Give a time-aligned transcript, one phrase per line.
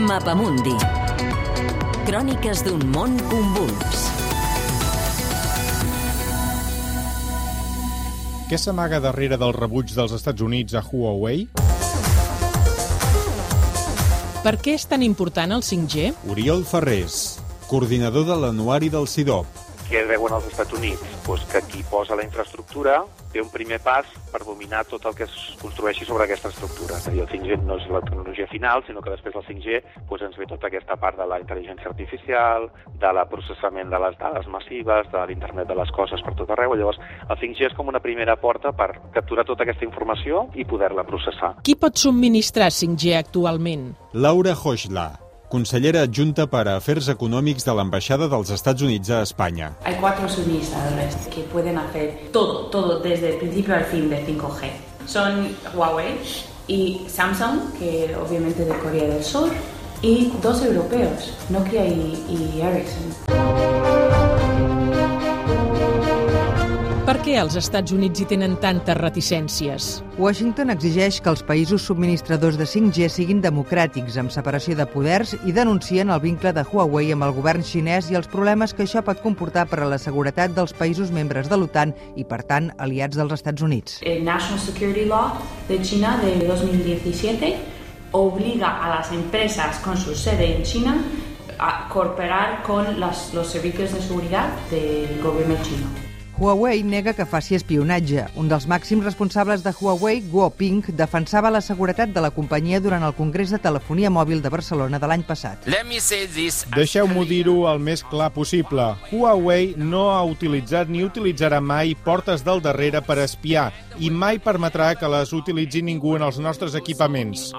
[0.00, 0.72] Mapamundi.
[2.08, 3.98] Cròniques d'un món convuls.
[8.48, 11.44] Què s'amaga darrere del rebuig dels Estats Units a Huawei?
[14.42, 16.08] Per què és tan important el 5G?
[16.32, 17.38] Oriol Ferrés,
[17.68, 19.71] coordinador de l'anuari del CIDOP.
[19.88, 21.02] Què veuen els Estats Units?
[21.26, 25.24] Pues que qui posa la infraestructura té un primer pas per dominar tot el que
[25.24, 26.98] es construeixi sobre aquesta estructura.
[27.00, 29.80] És a dir, el 5G no és la tecnologia final, sinó que després del 5G
[30.08, 32.68] pues, ens ve tota aquesta part de la intel·ligència artificial,
[33.00, 36.76] de la processament de les dades massives, de l'internet de les coses per tot arreu.
[36.76, 41.06] Llavors, el 5G és com una primera porta per capturar tota aquesta informació i poder-la
[41.08, 41.56] processar.
[41.64, 43.92] Qui pot subministrar 5G actualment?
[44.12, 45.08] Laura Hoxla,
[45.52, 49.74] consellera adjunta per a Afers Econòmics de l'Ambaixada dels Estats Units a Espanya.
[49.84, 54.70] Hay cuatro suministradores que pueden hacer todo, todo desde el principio al fin del 5G.
[55.04, 56.16] Son Huawei
[56.68, 59.50] y Samsung, que obviamente de Corea del Sur,
[60.00, 63.91] y dos europeos, Nokia y, y Ericsson.
[67.12, 69.86] Per què els Estats Units hi tenen tantes reticències?
[70.16, 75.52] Washington exigeix que els països subministradors de 5G siguin democràtics, amb separació de poders, i
[75.52, 79.20] denuncien el vincle de Huawei amb el govern xinès i els problemes que això pot
[79.20, 83.34] comportar per a la seguretat dels països membres de l'OTAN i, per tant, aliats dels
[83.36, 83.98] Estats Units.
[84.00, 85.36] El National Security Law
[85.68, 87.52] de China de 2017
[88.12, 90.96] obliga a las empresas con su sede en China
[91.58, 96.11] a cooperar con las- los servicios de seguridad del gobierno chino.
[96.42, 98.24] Huawei nega que faci espionatge.
[98.34, 103.04] Un dels màxims responsables de Huawei, Guo Ping, defensava la seguretat de la companyia durant
[103.06, 105.68] el Congrés de Telefonia Mòbil de Barcelona de l'any passat.
[105.70, 106.64] Let me say this.
[106.74, 108.88] Deixeu-m'ho dir-ho el més clar possible.
[109.12, 113.70] Huawei no ha utilitzat ni utilitzarà mai portes del darrere per espiar
[114.02, 117.52] i mai permetrà que les utilitzi ningú en els nostres equipaments.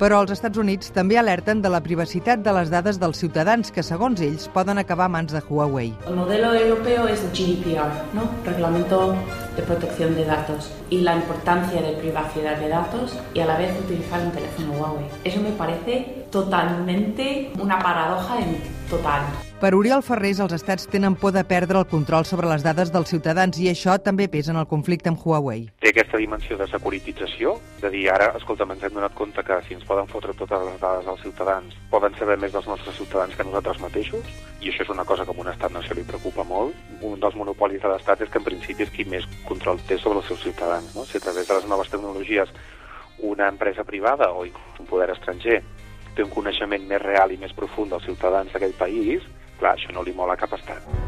[0.00, 3.84] Però els Estats Units també alerten de la privacitat de les dades dels ciutadans que,
[3.86, 5.94] segons ells, poden acabar a mans de Huawei.
[6.08, 7.32] El modelo europeo es el
[7.76, 8.30] GDPR, ¿no?
[8.44, 9.14] Reglamento
[9.56, 13.78] de Protección de Datos y la importancia de privacidad de datos y a la vez
[13.78, 15.06] utilizar un teléfono Huawei.
[15.24, 19.22] Eso me parece totalmente una paradoja en total.
[19.60, 23.08] Per Oriol Ferrés, els estats tenen por de perdre el control sobre les dades dels
[23.08, 25.62] ciutadans i això també pesa en el conflicte amb Huawei.
[25.80, 29.78] Té aquesta dimensió de securitització, de dir, ara, escolta, ens hem donat compte que si
[29.78, 33.48] ens poden fotre totes les dades dels ciutadans, poden saber més dels nostres ciutadans que
[33.48, 34.28] nosaltres mateixos,
[34.60, 36.76] i això és una cosa que a un estat-nació li preocupa molt.
[37.00, 40.22] Un dels monopolis de l'estat és que en principi és qui més control té sobre
[40.22, 40.94] els seus ciutadans.
[40.96, 41.06] No?
[41.06, 42.52] Si a través de les noves tecnologies
[43.18, 45.62] una empresa privada o un poder estranger
[46.16, 49.26] té un coneixement més real i més profund dels ciutadans d'aquell país,
[49.60, 51.05] clar, això no li mola cap estat.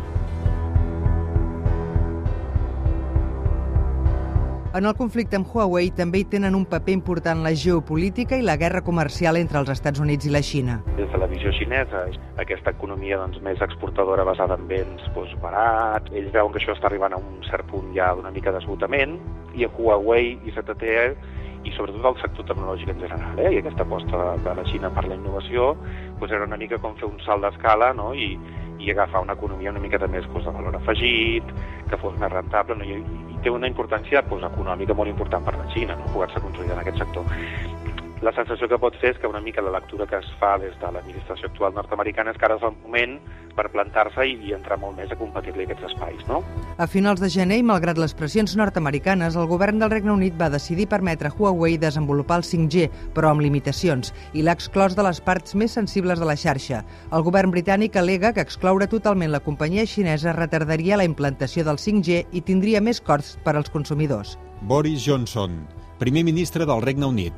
[4.76, 8.58] En el conflicte amb Huawei també hi tenen un paper important la geopolítica i la
[8.60, 10.74] guerra comercial entre els Estats Units i la Xina.
[10.98, 12.02] des de la visió xinesa,
[12.36, 16.86] aquesta economia doncs, més exportadora basada en béns doncs, barats, ells veuen que això està
[16.90, 19.16] arribant a un cert punt ja d'una mica d'esgotament,
[19.56, 21.16] i a Huawei i ZTE
[21.64, 23.54] i sobretot el sector tecnològic en general, eh?
[23.54, 25.72] i aquesta aposta de la Xina per la innovació
[26.20, 28.12] doncs era una mica com fer un salt d'escala no?
[28.12, 28.36] I,
[28.78, 31.56] i agafar una economia una miqueta més doncs, de valor afegit,
[31.88, 32.84] que fos més rentable, no?
[32.84, 33.00] I,
[33.42, 36.10] té una importància doncs, econòmica molt important per la Xina, no?
[36.14, 39.70] poder-se consolidar en aquest sector la sensació que pot fer és que una mica la
[39.70, 43.18] lectura que es fa des de l'administració actual nord-americana és que ara és el moment
[43.54, 46.40] per plantar-se i, i entrar molt més a competir-li aquests espais, no?
[46.78, 50.50] A finals de gener, i malgrat les pressions nord-americanes, el govern del Regne Unit va
[50.50, 55.22] decidir permetre a Huawei desenvolupar el 5G, però amb limitacions, i l'ha exclòs de les
[55.22, 56.84] parts més sensibles de la xarxa.
[57.14, 62.24] El govern britànic alega que excloure totalment la companyia xinesa retardaria la implantació del 5G
[62.32, 64.38] i tindria més costs per als consumidors.
[64.62, 65.62] Boris Johnson,
[65.98, 67.34] primer ministre del Regne Unit.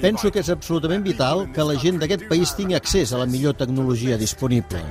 [0.00, 3.56] Penso que és absolutament vital que la gent d'aquest país tingui accés a la millor
[3.58, 4.82] tecnologia disponible.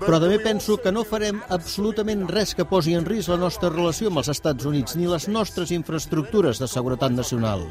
[0.00, 4.08] Però també penso que no farem absolutament res que posi en risc la nostra relació
[4.08, 7.66] amb els Estats Units ni les nostres infraestructures de seguretat nacional.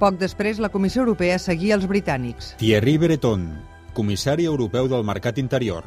[0.00, 2.54] Poc després, la Comissió Europea seguia els britànics.
[2.56, 3.44] Thierry Breton,
[3.92, 5.84] comissari europeu del mercat interior.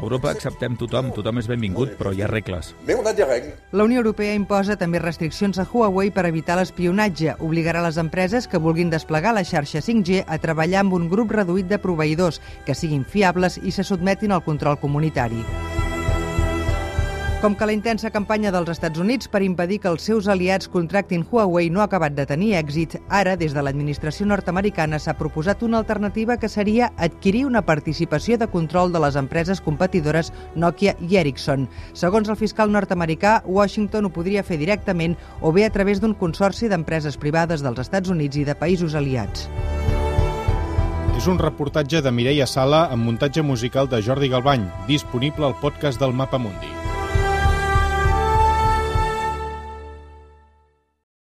[0.00, 2.72] A Europa acceptem tothom, tothom és benvingut, però hi ha regles.
[2.88, 7.36] La Unió Europea imposa també restriccions a Huawei per evitar l'espionatge.
[7.44, 11.68] Obligarà les empreses que vulguin desplegar la xarxa 5G a treballar amb un grup reduït
[11.68, 15.44] de proveïdors que siguin fiables i se sotmetin al control comunitari.
[17.40, 21.22] Com que la intensa campanya dels Estats Units per impedir que els seus aliats contractin
[21.24, 25.78] Huawei no ha acabat de tenir èxit, ara, des de l'administració nord-americana, s'ha proposat una
[25.80, 31.64] alternativa que seria adquirir una participació de control de les empreses competidores Nokia i Ericsson.
[31.96, 36.68] Segons el fiscal nord-americà, Washington ho podria fer directament o bé a través d'un consorci
[36.68, 39.48] d'empreses privades dels Estats Units i de països aliats.
[41.16, 45.96] És un reportatge de Mireia Sala amb muntatge musical de Jordi Galbany, disponible al podcast
[46.00, 46.79] del Mapa Mundi.